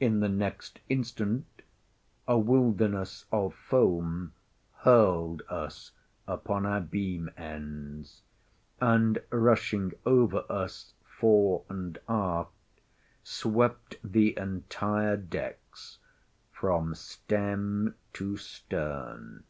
[0.00, 1.44] In the next instant,
[2.26, 4.32] a wilderness of foam
[4.76, 5.92] hurled us
[6.26, 8.22] upon our beam ends,
[8.80, 12.80] and, rushing over us fore and aft,
[13.22, 15.98] swept the entire decks
[16.50, 19.44] from stem to stern.